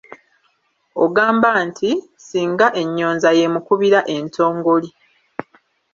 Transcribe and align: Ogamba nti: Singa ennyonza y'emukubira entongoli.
Ogamba 1.03 1.49
nti: 1.67 1.91
Singa 2.27 2.67
ennyonza 2.81 3.29
y'emukubira 3.37 3.99
entongoli. 4.15 4.89